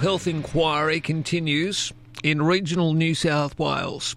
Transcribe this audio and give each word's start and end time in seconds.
health 0.00 0.26
inquiry 0.26 1.00
continues 1.00 1.92
in 2.22 2.42
regional 2.42 2.94
New 2.94 3.14
South 3.14 3.58
Wales. 3.58 4.16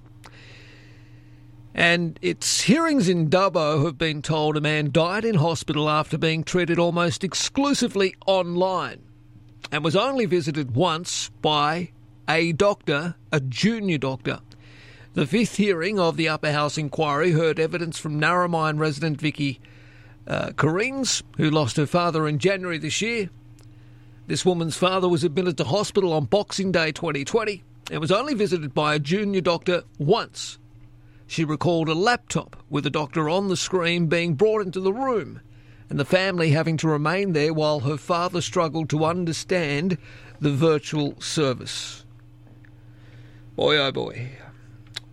And 1.73 2.17
its 2.21 2.61
hearings 2.61 3.07
in 3.07 3.29
Dubbo 3.29 3.85
have 3.85 3.97
been 3.97 4.21
told 4.21 4.57
a 4.57 4.61
man 4.61 4.91
died 4.91 5.25
in 5.25 5.35
hospital 5.35 5.89
after 5.89 6.17
being 6.17 6.43
treated 6.43 6.79
almost 6.79 7.23
exclusively 7.23 8.15
online 8.25 9.01
and 9.71 9.83
was 9.83 9.95
only 9.95 10.25
visited 10.25 10.75
once 10.75 11.29
by 11.41 11.91
a 12.27 12.51
doctor, 12.53 13.15
a 13.31 13.39
junior 13.39 13.97
doctor. 13.97 14.39
The 15.13 15.25
fifth 15.25 15.57
hearing 15.57 15.99
of 15.99 16.17
the 16.17 16.29
Upper 16.29 16.51
House 16.51 16.77
inquiry 16.77 17.31
heard 17.31 17.59
evidence 17.59 17.97
from 17.97 18.19
Narromine 18.19 18.79
resident 18.79 19.19
Vicky 19.19 19.59
uh, 20.27 20.51
who 21.37 21.49
lost 21.49 21.77
her 21.77 21.85
father 21.85 22.27
in 22.27 22.39
January 22.39 22.77
this 22.77 23.01
year. 23.01 23.29
This 24.27 24.43
woman's 24.43 24.75
father 24.75 25.07
was 25.07 25.23
admitted 25.23 25.57
to 25.57 25.63
hospital 25.63 26.11
on 26.11 26.25
Boxing 26.25 26.69
Day 26.69 26.91
2020 26.91 27.63
and 27.89 28.01
was 28.01 28.11
only 28.11 28.33
visited 28.33 28.73
by 28.73 28.93
a 28.93 28.99
junior 28.99 29.39
doctor 29.39 29.83
once 29.97 30.59
she 31.27 31.45
recalled 31.45 31.87
a 31.87 31.93
laptop 31.93 32.57
with 32.69 32.83
the 32.83 32.89
doctor 32.89 33.29
on 33.29 33.47
the 33.47 33.55
screen 33.55 34.07
being 34.07 34.33
brought 34.33 34.65
into 34.65 34.81
the 34.81 34.91
room 34.91 35.39
and 35.89 35.97
the 35.97 36.03
family 36.03 36.49
having 36.49 36.75
to 36.75 36.89
remain 36.89 37.31
there 37.31 37.53
while 37.53 37.79
her 37.81 37.95
father 37.95 38.41
struggled 38.41 38.89
to 38.89 39.05
understand 39.05 39.97
the 40.41 40.51
virtual 40.51 41.19
service. 41.21 42.03
Boy, 43.55 43.77
oh 43.77 43.93
boy. 43.93 44.31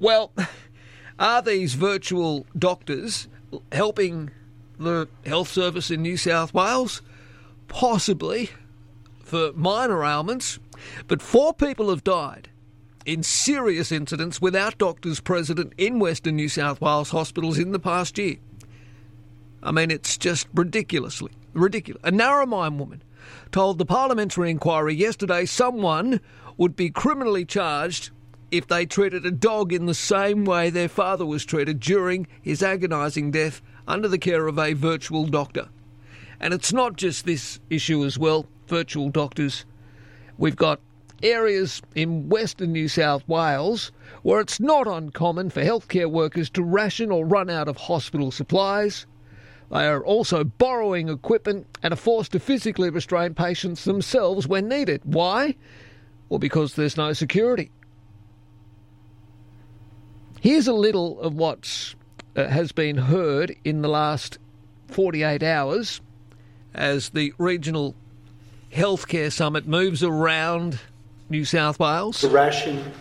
Well, 0.01 0.33
are 1.21 1.41
these 1.41 1.75
virtual 1.75 2.47
doctors 2.59 3.29
helping 3.71 4.33
the 4.77 5.09
health 5.25 5.49
service 5.49 5.89
in 5.93 6.03
New 6.03 6.17
South 6.17 6.53
Wales? 6.53 7.01
Possibly 7.69 8.51
for 9.25 9.53
minor 9.55 10.05
ailments, 10.05 10.59
but 11.09 11.23
four 11.23 11.53
people 11.53 11.91
have 11.91 12.05
died 12.05 12.49
in 13.05 13.23
serious 13.23 13.91
incidents 13.93 14.41
without 14.41 14.79
doctors 14.79 15.21
present 15.21 15.73
in 15.77 15.99
Western 15.99 16.37
New 16.37 16.49
South 16.49 16.81
Wales 16.81 17.11
hospitals 17.11 17.59
in 17.59 17.73
the 17.73 17.79
past 17.79 18.19
year. 18.19 18.37
I 19.63 19.73
mean, 19.73 19.91
it's 19.91 20.17
just 20.17 20.47
ridiculously 20.55 21.33
ridiculous. 21.55 22.03
A 22.05 22.11
Narromine 22.11 22.77
woman 22.77 23.03
told 23.53 23.79
the 23.79 23.87
parliamentary 23.87 24.51
inquiry 24.51 24.95
yesterday 24.95 25.47
someone 25.47 26.21
would 26.57 26.77
be 26.77 26.91
criminally 26.91 27.45
charged 27.45 28.11
if 28.51 28.67
they 28.67 28.87
treated 28.87 29.25
a 29.25 29.31
dog 29.31 29.73
in 29.73 29.87
the 29.87 29.95
same 29.95 30.45
way 30.45 30.71
their 30.71 30.89
father 30.89 31.27
was 31.27 31.45
treated 31.45 31.81
during 31.81 32.27
his 32.43 32.63
agonising 32.63 33.31
death 33.31 33.63
under 33.89 34.09
the 34.09 34.19
care 34.19 34.47
of 34.47 34.59
a 34.59 34.75
virtual 34.75 35.27
doctor. 35.27 35.69
And 36.41 36.53
it's 36.53 36.73
not 36.73 36.97
just 36.97 37.25
this 37.25 37.59
issue 37.71 38.05
as 38.05 38.19
well, 38.19 38.47
virtual 38.69 39.11
doctors. 39.11 39.65
We've 40.39 40.57
got 40.57 40.81
areas 41.23 41.81
in 41.95 42.29
western 42.29 42.73
New 42.73 42.89
South 42.89 43.27
Wales 43.29 43.93
where 44.23 44.41
it's 44.41 44.61
not 44.61 44.87
uncommon 44.87 45.51
for 45.51 45.63
healthcare 45.63 46.11
workers 46.11 46.51
to 46.51 46.63
ration 46.63 47.11
or 47.11 47.25
run 47.25 47.51
out 47.51 47.69
of 47.69 47.77
hospital 47.77 48.31
supplies. 48.31 49.07
They 49.71 49.87
are 49.87 50.05
also 50.05 50.45
borrowing 50.45 51.09
equipment 51.09 51.67
and 51.83 51.93
are 51.93 51.97
forced 51.97 52.33
to 52.33 52.41
physically 52.41 52.91
restrain 52.91 53.35
patients 53.35 53.85
themselves 53.85 54.47
when 54.47 54.69
needed. 54.69 55.01
Why? 55.05 55.57
Well, 56.29 56.39
because 56.39 56.75
there's 56.75 56.97
no 56.97 57.13
security. 57.13 57.71
Here's 60.41 60.69
a 60.69 60.75
little 60.75 61.21
of 61.21 61.35
what 61.35 61.95
uh, 62.37 62.49
has 62.49 62.73
been 62.73 62.97
heard 62.97 63.57
in 63.65 63.83
the 63.83 63.89
last 63.89 64.39
48 64.89 65.43
hours 65.43 66.01
as 66.75 67.11
the 67.11 67.33
regional 67.39 67.95
healthcare 68.75 69.31
summit 69.33 69.67
moves 69.69 70.03
around 70.03 70.81
New 71.31 71.45
South 71.45 71.79
Wales. 71.79 72.21
The 72.21 72.29
ration, 72.29 72.93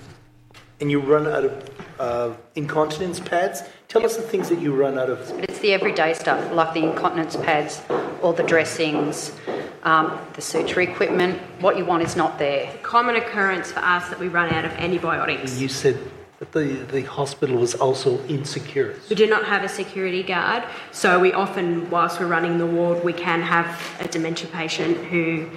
and 0.79 0.91
you 0.91 0.99
run 0.99 1.25
out 1.25 1.45
of 1.45 1.69
uh, 1.99 2.33
incontinence 2.55 3.19
pads. 3.19 3.63
Tell 3.87 4.05
us 4.05 4.15
the 4.15 4.21
things 4.21 4.49
that 4.49 4.59
you 4.59 4.75
run 4.75 4.99
out 4.99 5.09
of. 5.09 5.19
It's 5.43 5.59
the 5.59 5.73
everyday 5.73 6.13
stuff, 6.13 6.51
like 6.53 6.73
the 6.73 6.83
incontinence 6.83 7.35
pads, 7.35 7.81
all 8.21 8.33
the 8.33 8.43
dressings, 8.43 9.35
um, 9.83 10.19
the 10.33 10.41
suture 10.41 10.81
equipment. 10.81 11.39
What 11.59 11.77
you 11.77 11.85
want 11.85 12.03
is 12.03 12.15
not 12.15 12.37
there. 12.37 12.71
Common 12.83 13.15
occurrence 13.15 13.71
for 13.71 13.79
us 13.79 14.09
that 14.09 14.19
we 14.19 14.27
run 14.27 14.49
out 14.53 14.65
of 14.65 14.71
antibiotics. 14.73 15.59
You 15.59 15.69
said 15.69 15.95
that 15.95 16.22
the, 16.51 16.85
the 16.91 17.03
hospital 17.03 17.57
was 17.57 17.75
also 17.75 18.23
insecure. 18.25 18.95
We 19.09 19.15
do 19.15 19.27
not 19.27 19.45
have 19.45 19.63
a 19.63 19.69
security 19.69 20.23
guard, 20.23 20.63
so 20.91 21.19
we 21.19 21.33
often, 21.33 21.89
whilst 21.89 22.19
we're 22.19 22.27
running 22.27 22.57
the 22.57 22.65
ward, 22.65 23.03
we 23.03 23.13
can 23.13 23.41
have 23.41 23.79
a 23.99 24.07
dementia 24.07 24.49
patient 24.49 24.97
who 24.97 25.49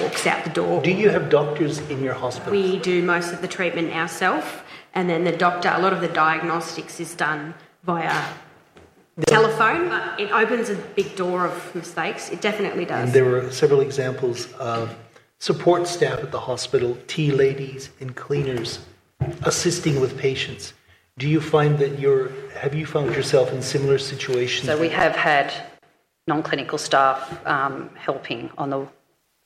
walks 0.00 0.26
out 0.26 0.44
the 0.44 0.50
door. 0.50 0.82
Do 0.82 0.90
you 0.90 1.10
have 1.10 1.30
doctors 1.30 1.78
in 1.90 2.02
your 2.02 2.14
hospital? 2.14 2.52
We 2.52 2.78
do 2.78 3.02
most 3.02 3.32
of 3.32 3.40
the 3.40 3.48
treatment 3.48 3.92
ourselves, 3.92 4.46
and 4.94 5.08
then 5.08 5.24
the 5.24 5.36
doctor, 5.36 5.72
a 5.74 5.80
lot 5.80 5.92
of 5.92 6.00
the 6.00 6.08
diagnostics 6.08 7.00
is 7.00 7.14
done 7.14 7.54
via 7.84 8.24
the 9.16 9.26
telephone, 9.26 9.88
but 9.88 10.18
it 10.18 10.30
opens 10.32 10.70
a 10.70 10.74
big 10.74 11.14
door 11.14 11.46
of 11.46 11.74
mistakes. 11.74 12.30
It 12.30 12.40
definitely 12.40 12.84
does. 12.84 13.04
And 13.04 13.12
there 13.12 13.24
were 13.24 13.50
several 13.52 13.80
examples 13.80 14.52
of 14.54 14.96
support 15.38 15.86
staff 15.86 16.18
at 16.20 16.32
the 16.32 16.40
hospital, 16.40 16.98
tea 17.06 17.30
ladies 17.30 17.90
and 18.00 18.16
cleaners 18.16 18.80
assisting 19.42 20.00
with 20.00 20.16
patients. 20.18 20.74
Do 21.18 21.28
you 21.28 21.40
find 21.40 21.78
that 21.78 21.98
you're, 21.98 22.32
have 22.58 22.74
you 22.74 22.86
found 22.86 23.14
yourself 23.14 23.52
in 23.52 23.62
similar 23.62 23.98
situations? 23.98 24.66
So 24.66 24.80
we 24.80 24.88
have 24.88 25.14
had 25.14 25.52
non-clinical 26.26 26.78
staff 26.78 27.46
um, 27.46 27.90
helping 27.94 28.50
on 28.58 28.70
the 28.70 28.88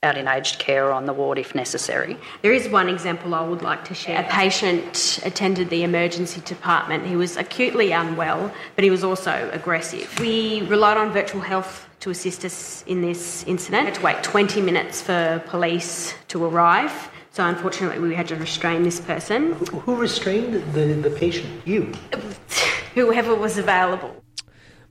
out 0.04 0.16
in 0.16 0.28
aged 0.28 0.60
care 0.60 0.86
or 0.86 0.92
on 0.92 1.06
the 1.06 1.12
ward 1.12 1.38
if 1.38 1.54
necessary. 1.56 2.16
There 2.42 2.52
is 2.52 2.68
one 2.68 2.88
example 2.88 3.34
I 3.34 3.44
would 3.44 3.62
like 3.62 3.84
to 3.86 3.94
share. 3.94 4.20
A 4.20 4.28
patient 4.28 5.18
attended 5.24 5.70
the 5.70 5.82
emergency 5.82 6.40
department. 6.42 7.04
He 7.04 7.16
was 7.16 7.36
acutely 7.36 7.90
unwell, 7.90 8.52
but 8.76 8.84
he 8.84 8.90
was 8.90 9.02
also 9.02 9.50
aggressive. 9.52 10.16
We 10.20 10.62
relied 10.62 10.98
on 10.98 11.10
virtual 11.10 11.40
health 11.40 11.88
to 12.00 12.10
assist 12.10 12.44
us 12.44 12.84
in 12.86 13.02
this 13.02 13.42
incident. 13.48 13.82
We 13.82 13.86
had 13.86 13.94
to 13.94 14.02
wait 14.02 14.22
20 14.22 14.62
minutes 14.62 15.02
for 15.02 15.42
police 15.46 16.14
to 16.28 16.44
arrive. 16.44 17.10
So 17.30 17.46
unfortunately, 17.46 17.98
we 18.00 18.14
had 18.14 18.28
to 18.28 18.36
restrain 18.36 18.82
this 18.82 19.00
person. 19.00 19.52
Who 19.52 19.96
restrained 19.96 20.54
the, 20.72 20.80
the 20.86 21.10
patient? 21.10 21.66
You? 21.66 21.92
Whoever 22.94 23.34
was 23.34 23.58
available. 23.58 24.24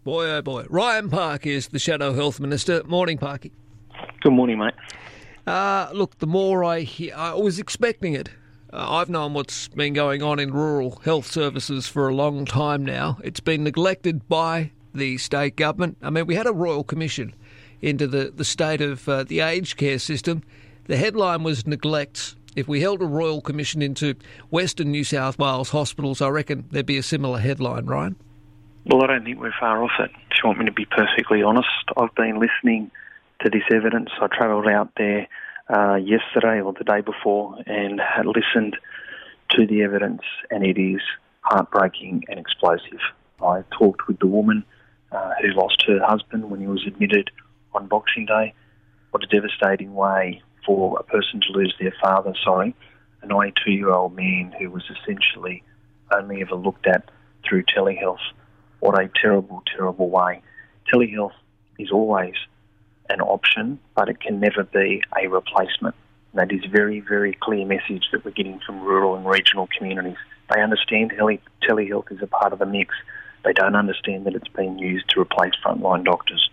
Boy, 0.04 0.30
oh 0.30 0.42
boy. 0.42 0.66
Ryan 0.70 1.10
Park 1.10 1.46
is 1.46 1.68
the 1.68 1.80
Shadow 1.80 2.14
Health 2.14 2.40
Minister. 2.40 2.84
Morning, 2.86 3.18
Parky. 3.18 3.52
Good 4.22 4.32
morning, 4.32 4.60
mate. 4.60 4.74
Uh, 5.46 5.90
look, 5.94 6.20
the 6.20 6.28
more 6.28 6.64
I 6.64 6.82
hear, 6.82 7.14
I 7.16 7.34
was 7.34 7.60
expecting 7.60 8.14
it. 8.14 8.30
Uh, 8.72 8.86
I've 8.98 9.10
known 9.10 9.34
what's 9.34 9.70
been 9.70 9.94
going 9.94 10.22
on 10.22 10.40
in 10.40 10.54
rural 10.54 11.00
health 11.04 11.26
services 11.26 11.88
for 11.88 12.08
a 12.08 12.16
long 12.16 12.46
time 12.46 12.86
now. 12.86 13.18
It's 13.24 13.40
been 13.40 13.64
neglected 13.64 14.28
by 14.28 14.72
the 14.94 15.18
state 15.18 15.56
government. 15.56 15.98
I 16.02 16.10
mean, 16.10 16.28
we 16.28 16.36
had 16.36 16.48
a 16.48 16.52
royal 16.52 16.84
commission 16.84 17.34
into 17.82 18.08
the, 18.08 18.32
the 18.36 18.46
state 18.46 18.82
of 18.82 19.08
uh, 19.08 19.24
the 19.24 19.40
aged 19.40 19.78
care 19.78 20.00
system. 20.00 20.44
The 20.88 20.96
headline 20.96 21.44
was 21.44 21.68
neglect. 21.68 22.36
If 22.56 22.70
we 22.70 22.80
held 22.80 23.02
a 23.02 23.06
royal 23.06 23.42
commission 23.42 23.82
into 23.82 24.16
Western 24.50 24.90
New 24.90 25.04
South 25.04 25.38
Wales 25.38 25.70
hospitals, 25.70 26.22
I 26.22 26.30
reckon 26.30 26.66
there'd 26.72 26.86
be 26.86 26.98
a 26.98 27.04
similar 27.04 27.40
headline, 27.40 27.86
Ryan. 27.86 28.16
Well, 28.86 29.04
I 29.04 29.08
don't 29.08 29.26
think 29.26 29.40
we're 29.40 29.54
far 29.60 29.84
off 29.84 29.92
it. 30.00 30.12
If 30.32 30.38
you 30.42 30.48
want 30.48 30.60
me 30.60 30.66
to 30.66 30.72
be 30.72 30.86
perfectly 30.86 31.44
honest, 31.44 31.68
I've 31.98 32.16
been 32.16 32.40
listening 32.40 32.90
to 33.42 33.50
this 33.50 33.64
evidence. 33.70 34.10
I 34.22 34.28
travelled 34.28 34.66
out 34.66 34.92
there 34.96 35.28
uh, 35.70 35.96
yesterday 35.96 36.62
or 36.62 36.72
the 36.72 36.86
day 36.86 37.02
before 37.02 37.58
and 37.66 38.00
had 38.00 38.26
listened 38.26 38.78
to 39.52 39.68
the 39.68 39.82
evidence, 39.82 40.22
and 40.50 40.66
it 40.66 40.80
is 40.80 41.02
heartbreaking 41.42 42.24
and 42.30 42.40
explosive. 42.40 43.02
I 43.44 43.64
talked 43.78 44.08
with 44.08 44.20
the 44.20 44.28
woman 44.28 44.64
uh, 45.12 45.32
who 45.42 45.50
lost 45.50 45.84
her 45.88 46.00
husband 46.02 46.50
when 46.50 46.62
he 46.62 46.68
was 46.68 46.86
admitted 46.88 47.30
on 47.74 47.88
Boxing 47.88 48.26
Day. 48.26 48.54
What 49.12 49.24
a 49.24 49.28
devastating 49.28 49.94
way 49.94 50.42
for 50.68 51.00
a 51.00 51.04
person 51.04 51.40
to 51.40 51.58
lose 51.58 51.74
their 51.80 51.94
father, 52.00 52.34
sorry, 52.44 52.76
a 53.24 53.26
92 53.26 53.72
year 53.72 53.90
old 53.90 54.16
man 54.16 54.54
who 54.60 54.70
was 54.70 54.84
essentially 55.02 55.64
only 56.14 56.42
ever 56.42 56.56
looked 56.56 56.86
at 56.86 57.10
through 57.48 57.64
telehealth. 57.64 58.20
What 58.82 59.02
a 59.02 59.10
terrible, 59.20 59.64
terrible 59.76 60.10
way. 60.10 60.42
Telehealth 60.94 61.32
is 61.80 61.90
always 61.92 62.36
an 63.10 63.22
option, 63.22 63.80
but 63.96 64.10
it 64.10 64.20
can 64.20 64.40
never 64.40 64.64
be 64.64 65.02
a 65.18 65.28
replacement. 65.28 65.96
And 66.34 66.42
that 66.42 66.52
is 66.54 66.64
very, 66.70 67.00
very 67.00 67.36
clear 67.42 67.66
message 67.66 68.04
that 68.12 68.26
we're 68.26 68.32
getting 68.32 68.60
from 68.66 68.82
rural 68.82 69.16
and 69.16 69.26
regional 69.26 69.70
communities. 69.78 70.18
They 70.54 70.62
understand 70.62 71.14
tele- 71.18 71.40
telehealth 71.68 72.12
is 72.12 72.22
a 72.22 72.28
part 72.28 72.52
of 72.52 72.60
the 72.60 72.66
mix. 72.66 72.94
They 73.46 73.54
don't 73.54 73.76
understand 73.76 74.26
that 74.26 74.36
it's 74.36 74.48
being 74.50 74.78
used 74.78 75.10
to 75.10 75.22
replace 75.22 75.54
frontline 75.66 76.04
doctors. 76.04 76.50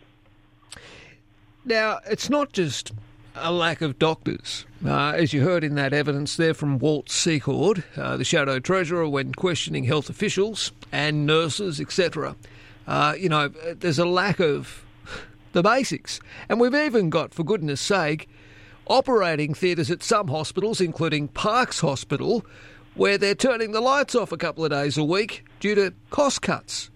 Now, 1.65 2.00
it's 2.06 2.31
not 2.31 2.53
just 2.53 2.93
a 3.35 3.53
lack 3.53 3.81
of 3.81 3.99
doctors. 3.99 4.65
Uh, 4.85 5.11
as 5.11 5.33
you 5.33 5.43
heard 5.43 5.65
in 5.65 5.75
that 5.75 5.93
evidence 5.93 6.37
there 6.37 6.55
from 6.55 6.79
Walt 6.79 7.11
Secord, 7.11 7.85
uh, 7.97 8.17
the 8.17 8.25
Shadow 8.25 8.59
Treasurer, 8.59 9.09
when 9.09 9.33
questioning 9.33 9.85
health 9.85 10.09
officials 10.09 10.73
and 10.93 11.27
nurses, 11.27 11.81
etc., 11.81 12.37
uh, 12.87 13.15
you 13.19 13.29
know, 13.29 13.49
there's 13.49 13.99
a 13.99 14.05
lack 14.05 14.41
of 14.41 14.85
the 15.53 15.63
basics. 15.63 16.21
And 16.49 16.61
we've 16.61 16.75
even 16.75 17.11
got, 17.11 17.33
for 17.33 17.45
goodness 17.45 17.81
sake, 17.81 18.29
operating 18.87 19.55
theatres 19.55 19.91
at 19.91 20.03
some 20.03 20.29
hospitals, 20.29 20.81
including 20.81 21.29
Parks 21.29 21.81
Hospital, 21.81 22.45
where 22.95 23.19
they're 23.19 23.35
turning 23.35 23.73
the 23.73 23.81
lights 23.81 24.15
off 24.15 24.33
a 24.33 24.37
couple 24.37 24.65
of 24.65 24.71
days 24.71 24.99
a 24.99 25.05
week 25.05 25.45
due 25.61 25.75
to 25.75 25.93
cost 26.11 26.43
cuts. 26.43 26.91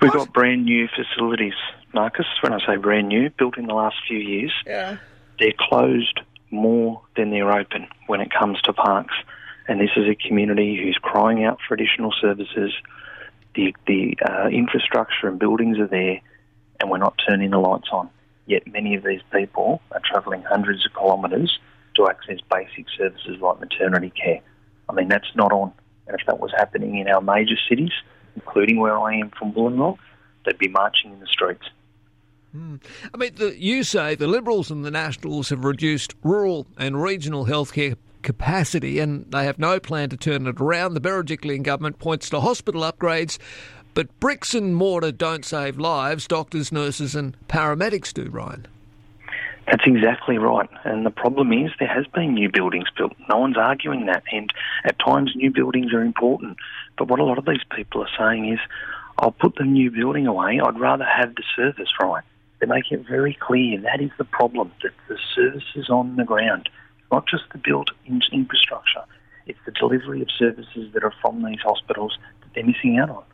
We've 0.00 0.12
got 0.12 0.32
brand 0.32 0.66
new 0.66 0.88
facilities, 0.88 1.54
Marcus. 1.94 2.26
When 2.42 2.52
I 2.52 2.58
say 2.66 2.76
brand 2.76 3.08
new, 3.08 3.30
built 3.30 3.56
in 3.56 3.66
the 3.66 3.74
last 3.74 3.96
few 4.06 4.18
years. 4.18 4.52
Yeah. 4.66 4.98
They're 5.38 5.52
closed 5.58 6.20
more 6.50 7.02
than 7.16 7.30
they're 7.30 7.52
open 7.52 7.88
when 8.06 8.20
it 8.20 8.30
comes 8.30 8.60
to 8.62 8.72
parks. 8.72 9.14
And 9.68 9.80
this 9.80 9.90
is 9.96 10.04
a 10.08 10.14
community 10.14 10.76
who's 10.76 10.98
crying 11.00 11.44
out 11.44 11.58
for 11.66 11.74
additional 11.74 12.12
services. 12.20 12.72
The, 13.54 13.74
the 13.86 14.16
uh, 14.28 14.48
infrastructure 14.48 15.28
and 15.28 15.38
buildings 15.38 15.78
are 15.78 15.88
there, 15.88 16.20
and 16.80 16.90
we're 16.90 16.98
not 16.98 17.20
turning 17.26 17.50
the 17.50 17.58
lights 17.58 17.88
on. 17.90 18.08
Yet 18.46 18.66
many 18.66 18.94
of 18.94 19.02
these 19.02 19.22
people 19.32 19.82
are 19.90 20.00
travelling 20.04 20.42
hundreds 20.42 20.86
of 20.86 20.92
kilometres 20.92 21.58
to 21.96 22.08
access 22.08 22.38
basic 22.50 22.86
services 22.96 23.40
like 23.40 23.58
maternity 23.58 24.10
care. 24.10 24.40
I 24.88 24.92
mean, 24.92 25.08
that's 25.08 25.34
not 25.34 25.52
on. 25.52 25.72
And 26.06 26.18
if 26.18 26.24
that 26.26 26.38
was 26.38 26.52
happening 26.56 26.98
in 26.98 27.08
our 27.08 27.20
major 27.20 27.56
cities, 27.68 27.92
including 28.36 28.78
where 28.78 28.96
I 28.96 29.16
am 29.16 29.30
from 29.30 29.52
Rock, 29.52 29.98
they'd 30.44 30.58
be 30.58 30.68
marching 30.68 31.12
in 31.12 31.18
the 31.18 31.26
streets. 31.26 31.66
Mm. 32.56 32.80
I 33.12 33.16
mean, 33.18 33.34
the, 33.34 33.60
you 33.60 33.84
say 33.84 34.14
the 34.14 34.26
Liberals 34.26 34.70
and 34.70 34.84
the 34.84 34.90
Nationals 34.90 35.50
have 35.50 35.64
reduced 35.64 36.14
rural 36.22 36.66
and 36.78 37.02
regional 37.02 37.44
healthcare 37.44 37.96
capacity 38.22 38.98
and 38.98 39.30
they 39.30 39.44
have 39.44 39.58
no 39.58 39.78
plan 39.78 40.08
to 40.10 40.16
turn 40.16 40.46
it 40.46 40.60
around. 40.60 40.94
The 40.94 41.00
Berejiklian 41.00 41.62
government 41.62 41.98
points 41.98 42.30
to 42.30 42.40
hospital 42.40 42.80
upgrades, 42.80 43.38
but 43.92 44.18
bricks 44.20 44.54
and 44.54 44.74
mortar 44.74 45.12
don't 45.12 45.44
save 45.44 45.78
lives. 45.78 46.26
Doctors, 46.26 46.72
nurses, 46.72 47.14
and 47.14 47.36
paramedics 47.48 48.12
do, 48.12 48.30
Ryan. 48.30 48.66
That's 49.66 49.84
exactly 49.84 50.38
right. 50.38 50.70
And 50.84 51.04
the 51.04 51.10
problem 51.10 51.52
is 51.52 51.72
there 51.78 51.88
has 51.88 52.06
been 52.06 52.34
new 52.34 52.50
buildings 52.50 52.86
built. 52.96 53.12
No 53.28 53.38
one's 53.38 53.56
arguing 53.58 54.06
that. 54.06 54.22
And 54.32 54.48
at 54.84 54.98
times 54.98 55.32
new 55.34 55.50
buildings 55.50 55.92
are 55.92 56.02
important. 56.02 56.56
But 56.96 57.08
what 57.08 57.18
a 57.20 57.24
lot 57.24 57.36
of 57.36 57.44
these 57.44 57.64
people 57.74 58.02
are 58.02 58.08
saying 58.16 58.52
is, 58.52 58.60
I'll 59.18 59.32
put 59.32 59.56
the 59.56 59.64
new 59.64 59.90
building 59.90 60.26
away. 60.26 60.60
I'd 60.60 60.78
rather 60.78 61.04
have 61.04 61.34
the 61.34 61.42
service 61.56 61.88
right. 62.00 62.22
They 62.60 62.66
make 62.66 62.90
it 62.90 63.06
very 63.06 63.36
clear 63.40 63.80
that 63.82 64.00
is 64.00 64.10
the 64.18 64.24
problem, 64.24 64.72
that 64.82 64.92
the 65.08 65.18
services 65.34 65.90
on 65.90 66.16
the 66.16 66.24
ground, 66.24 66.68
not 67.12 67.26
just 67.28 67.44
the 67.52 67.58
built 67.58 67.90
infrastructure, 68.06 69.04
it's 69.46 69.58
the 69.64 69.72
delivery 69.72 70.22
of 70.22 70.28
services 70.36 70.92
that 70.94 71.04
are 71.04 71.14
from 71.20 71.44
these 71.44 71.60
hospitals 71.62 72.16
that 72.40 72.48
they're 72.54 72.64
missing 72.64 72.98
out 72.98 73.10
on. 73.10 73.24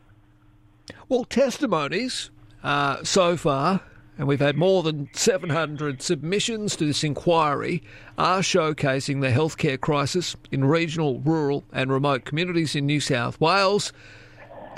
Well, 1.09 1.23
testimonies 1.23 2.29
uh, 2.63 3.03
so 3.03 3.37
far 3.37 3.81
and 4.17 4.27
we've 4.27 4.39
had 4.39 4.55
more 4.55 4.83
than 4.83 5.09
700 5.13 6.01
submissions 6.01 6.75
to 6.75 6.85
this 6.85 7.03
inquiry, 7.03 7.81
are 8.17 8.39
showcasing 8.39 9.21
the 9.21 9.29
healthcare 9.29 9.79
crisis 9.79 10.35
in 10.51 10.65
regional, 10.65 11.19
rural, 11.21 11.63
and 11.73 11.91
remote 11.91 12.25
communities 12.25 12.75
in 12.75 12.85
New 12.85 12.99
South 12.99 13.39
Wales. 13.41 13.91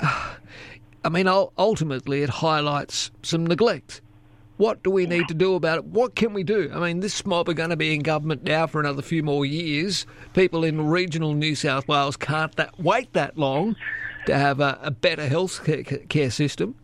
I 0.00 1.08
mean, 1.10 1.28
ultimately, 1.28 2.22
it 2.22 2.30
highlights 2.30 3.10
some 3.22 3.46
neglect. 3.46 4.00
What 4.56 4.82
do 4.82 4.90
we 4.90 5.06
need 5.06 5.28
to 5.28 5.34
do 5.34 5.54
about 5.54 5.78
it? 5.78 5.84
What 5.84 6.14
can 6.14 6.32
we 6.32 6.42
do? 6.42 6.70
I 6.72 6.78
mean, 6.78 7.00
this 7.00 7.26
mob 7.26 7.48
are 7.48 7.54
going 7.54 7.70
to 7.70 7.76
be 7.76 7.94
in 7.94 8.00
government 8.00 8.42
now 8.42 8.66
for 8.66 8.80
another 8.80 9.02
few 9.02 9.22
more 9.22 9.44
years. 9.44 10.06
People 10.32 10.64
in 10.64 10.86
regional 10.86 11.34
New 11.34 11.54
South 11.54 11.86
Wales 11.86 12.16
can't 12.16 12.54
that, 12.56 12.78
wait 12.80 13.12
that 13.12 13.36
long 13.36 13.76
to 14.24 14.36
have 14.36 14.60
a, 14.60 14.78
a 14.82 14.90
better 14.90 15.28
health 15.28 15.68
care 16.08 16.30
system. 16.30 16.74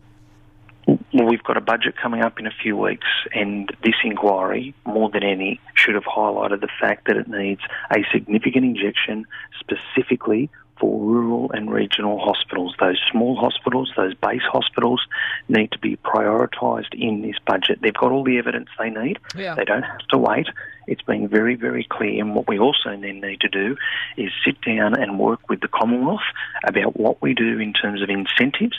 Well, 0.85 1.25
we've 1.27 1.43
got 1.43 1.57
a 1.57 1.61
budget 1.61 1.95
coming 1.95 2.21
up 2.21 2.39
in 2.39 2.45
a 2.45 2.51
few 2.51 2.75
weeks, 2.75 3.07
and 3.33 3.71
this 3.83 3.95
inquiry, 4.03 4.75
more 4.85 5.09
than 5.09 5.23
any, 5.23 5.59
should 5.75 5.95
have 5.95 6.03
highlighted 6.03 6.61
the 6.61 6.69
fact 6.79 7.07
that 7.07 7.17
it 7.17 7.27
needs 7.27 7.61
a 7.89 8.03
significant 8.11 8.65
injection 8.65 9.25
specifically 9.59 10.49
for 10.79 10.99
rural 10.99 11.51
and 11.51 11.71
regional 11.71 12.19
hospitals. 12.19 12.75
Those 12.79 12.99
small 13.11 13.35
hospitals, 13.35 13.91
those 13.95 14.13
base 14.15 14.41
hospitals, 14.51 15.01
need 15.47 15.71
to 15.71 15.79
be 15.79 15.97
prioritised 15.97 16.93
in 16.93 17.21
this 17.21 17.35
budget. 17.45 17.79
They've 17.81 17.93
got 17.93 18.11
all 18.11 18.23
the 18.23 18.37
evidence 18.37 18.69
they 18.79 18.89
need. 18.89 19.19
Yeah. 19.35 19.55
They 19.55 19.65
don't 19.65 19.83
have 19.83 20.07
to 20.09 20.17
wait. 20.17 20.47
It's 20.87 21.01
been 21.01 21.27
very, 21.27 21.55
very 21.55 21.87
clear. 21.89 22.21
And 22.21 22.35
what 22.35 22.47
we 22.47 22.59
also 22.59 22.89
then 22.89 23.21
need 23.21 23.41
to 23.41 23.49
do 23.49 23.77
is 24.17 24.31
sit 24.45 24.59
down 24.61 24.99
and 24.99 25.19
work 25.19 25.49
with 25.49 25.61
the 25.61 25.67
Commonwealth 25.67 26.21
about 26.63 26.97
what 26.97 27.21
we 27.21 27.33
do 27.33 27.59
in 27.59 27.73
terms 27.73 28.01
of 28.01 28.09
incentives 28.09 28.77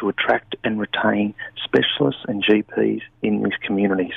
to 0.00 0.08
attract 0.08 0.56
and 0.64 0.78
retain 0.78 1.34
specialists 1.64 2.22
and 2.28 2.44
GPs 2.44 3.02
in 3.22 3.42
these 3.42 3.56
communities. 3.62 4.14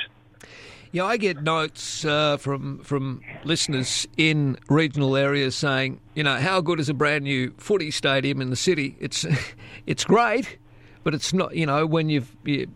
Yeah, 0.92 1.04
I 1.04 1.18
get 1.18 1.44
notes 1.44 2.04
uh, 2.04 2.36
from 2.36 2.78
from 2.80 3.20
listeners 3.44 4.08
in 4.16 4.58
regional 4.68 5.16
areas 5.16 5.54
saying, 5.54 6.00
you 6.16 6.24
know, 6.24 6.34
how 6.34 6.60
good 6.60 6.80
is 6.80 6.88
a 6.88 6.94
brand 6.94 7.22
new 7.22 7.54
footy 7.58 7.92
stadium 7.92 8.40
in 8.40 8.50
the 8.50 8.56
city? 8.56 8.96
It's 8.98 9.24
it's 9.86 10.02
great, 10.02 10.58
but 11.04 11.14
it's 11.14 11.32
not. 11.32 11.54
You 11.54 11.66
know, 11.66 11.86
when 11.86 12.08
you've 12.08 12.34
you, 12.44 12.66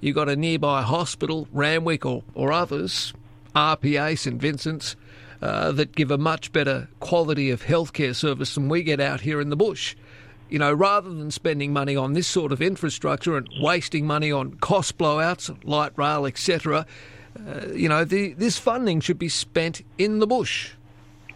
you 0.00 0.12
got 0.12 0.28
a 0.28 0.34
nearby 0.34 0.82
hospital, 0.82 1.46
Randwick 1.52 2.04
or 2.04 2.24
or 2.34 2.50
others, 2.52 3.14
RPA, 3.54 4.18
St 4.18 4.40
Vincent's, 4.40 4.96
uh, 5.40 5.70
that 5.70 5.94
give 5.94 6.10
a 6.10 6.18
much 6.18 6.50
better 6.50 6.88
quality 6.98 7.50
of 7.50 7.62
healthcare 7.62 8.16
service 8.16 8.56
than 8.56 8.68
we 8.68 8.82
get 8.82 8.98
out 8.98 9.20
here 9.20 9.40
in 9.40 9.48
the 9.48 9.56
bush 9.56 9.94
you 10.48 10.58
know, 10.58 10.72
rather 10.72 11.08
than 11.08 11.30
spending 11.30 11.72
money 11.72 11.94
on 11.94 12.12
this 12.12 12.26
sort 12.26 12.50
of 12.50 12.60
infrastructure 12.60 13.36
and 13.36 13.48
wasting 13.60 14.04
money 14.04 14.32
on 14.32 14.52
cost 14.56 14.98
blowouts, 14.98 15.56
light 15.62 15.92
rail, 15.96 16.26
etc., 16.26 16.84
you 17.74 17.88
know, 17.88 18.04
the, 18.04 18.32
this 18.34 18.58
funding 18.58 19.00
should 19.00 19.18
be 19.18 19.28
spent 19.28 19.82
in 19.98 20.18
the 20.18 20.26
bush. 20.26 20.72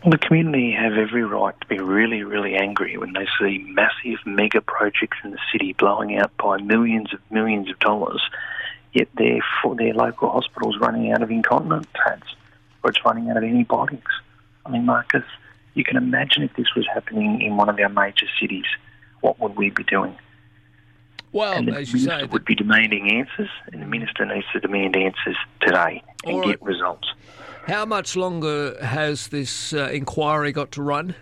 the 0.07 0.19
community 0.19 0.73
have 0.73 0.95
every 0.95 1.25
right 1.25 1.59
to 1.61 1.67
be 1.67 1.79
really, 1.79 2.23
really 2.23 2.55
angry 2.55 2.97
when 2.97 3.13
they 3.13 3.27
see 3.39 3.65
massive 3.69 4.25
mega 4.27 4.61
projects 4.61 5.19
in 5.25 5.31
the 5.31 5.39
city 5.53 5.73
blowing 5.75 6.17
out 6.17 6.31
by 6.37 6.59
millions 6.59 7.13
of 7.13 7.21
millions 7.31 7.71
of 7.71 7.79
dollars, 7.79 8.23
yet 8.93 9.09
their, 9.17 9.41
their 9.77 9.95
local 9.95 10.31
hospitals 10.31 10.79
running 10.81 11.13
out 11.13 11.23
of 11.23 11.31
incontinent 11.31 11.93
pads 11.93 12.35
or 12.83 12.91
it's 12.91 13.05
running 13.05 13.31
out 13.31 13.37
of 13.37 13.45
antibiotics. 13.45 14.13
I 14.67 14.71
mean, 14.71 14.85
Marcus, 14.85 15.25
you 15.75 15.85
can 15.85 15.97
imagine 15.97 16.43
if 16.43 16.55
this 16.55 16.75
was 16.77 16.87
happening 16.93 17.41
in 17.41 17.57
one 17.57 17.69
of 17.69 17.79
our 17.79 17.89
major 17.89 18.27
cities 18.41 18.67
what 19.25 19.41
would 19.41 19.57
we 19.57 19.71
be 19.71 19.83
doing? 19.85 20.15
Well, 21.35 21.53
and 21.53 21.67
the 21.67 21.75
as 21.75 21.93
you 21.93 21.99
say, 21.99 22.21
the... 22.21 22.29
would 22.29 22.45
be 22.45 22.55
demanding 22.55 23.11
answers, 23.11 23.51
and 23.73 23.83
the 23.83 23.87
minister 23.87 24.25
needs 24.25 24.47
to 24.53 24.61
demand 24.61 24.97
answers 24.97 25.37
today 25.61 26.01
and 26.25 26.39
right. 26.39 26.47
get 26.47 26.63
results. 26.63 27.13
How 27.67 27.85
much 27.85 28.15
longer 28.15 28.77
has 28.83 29.29
this 29.29 29.73
uh, 29.73 29.91
inquiry 29.93 30.53
got 30.53 30.71
to 30.73 30.83
run? 30.83 31.17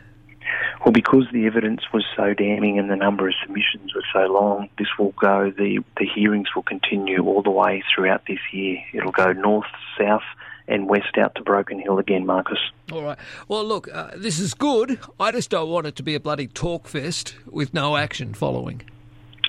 Well, 0.85 0.93
because 0.93 1.25
the 1.33 1.47
evidence 1.47 1.81
was 1.95 2.05
so 2.15 2.35
damning 2.35 2.79
and 2.79 2.91
the 2.91 2.97
number 2.97 3.27
of 3.27 3.35
submissions 3.43 3.95
was 3.95 4.05
so 4.13 4.27
long, 4.27 4.69
this 4.77 4.89
will 4.99 5.13
go. 5.13 5.51
the 5.51 5.83
The 5.97 6.07
hearings 6.07 6.49
will 6.55 6.65
continue 6.65 7.25
all 7.25 7.43
the 7.43 7.51
way 7.51 7.83
throughout 7.95 8.25
this 8.29 8.41
year. 8.53 8.79
It'll 8.93 9.13
go 9.13 9.33
north, 9.33 9.67
south, 9.99 10.25
and 10.69 10.91
west 10.91 11.17
out 11.17 11.37
to 11.37 11.43
Broken 11.43 11.81
Hill 11.81 11.99
again, 11.99 12.27
Marcus. 12.27 12.59
All 12.91 13.03
right. 13.03 13.19
Well, 13.49 13.65
look, 13.65 13.89
uh, 13.91 14.11
this 14.17 14.39
is 14.39 14.53
good. 14.53 14.99
I 15.19 15.33
just 15.33 15.49
don't 15.49 15.71
want 15.71 15.87
it 15.87 15.97
to 15.97 16.03
be 16.03 16.15
a 16.15 16.21
bloody 16.21 16.49
talk 16.49 16.87
fest 16.87 17.35
with 17.47 17.73
no 17.73 17.97
action 17.97 18.35
following. 18.35 18.83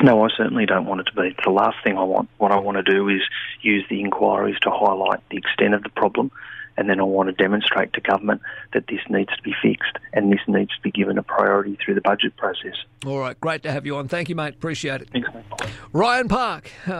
No, 0.03 0.25
I 0.25 0.27
certainly 0.35 0.65
don't 0.65 0.85
want 0.85 0.99
it 0.99 1.05
to 1.05 1.13
be. 1.13 1.33
The 1.45 1.49
last 1.49 1.77
thing 1.81 1.97
I 1.97 2.03
want, 2.03 2.29
what 2.37 2.51
I 2.51 2.59
want 2.59 2.75
to 2.75 2.83
do 2.83 3.07
is 3.07 3.21
use 3.61 3.85
the 3.89 4.01
inquiries 4.01 4.57
to 4.63 4.69
highlight 4.69 5.21
the 5.29 5.37
extent 5.37 5.73
of 5.73 5.81
the 5.81 5.89
problem, 5.89 6.29
and 6.75 6.89
then 6.89 6.99
I 6.99 7.03
want 7.03 7.29
to 7.29 7.33
demonstrate 7.33 7.93
to 7.93 8.01
government 8.01 8.41
that 8.73 8.87
this 8.87 8.99
needs 9.09 9.33
to 9.33 9.41
be 9.41 9.55
fixed 9.61 9.97
and 10.11 10.29
this 10.29 10.41
needs 10.45 10.75
to 10.75 10.81
be 10.81 10.91
given 10.91 11.17
a 11.17 11.23
priority 11.23 11.77
through 11.83 11.95
the 11.95 12.01
budget 12.01 12.35
process. 12.35 12.75
All 13.05 13.17
right, 13.17 13.39
great 13.39 13.63
to 13.63 13.71
have 13.71 13.85
you 13.85 13.95
on. 13.95 14.09
Thank 14.09 14.27
you, 14.27 14.35
mate. 14.35 14.55
Appreciate 14.55 15.01
it. 15.01 15.09
Thanks, 15.09 15.29
mate. 15.33 15.45
Ryan 15.93 16.27
Park. 16.27 16.69
Uh, 16.85 16.93